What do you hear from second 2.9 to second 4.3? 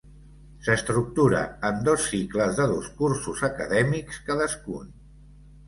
cursos acadèmics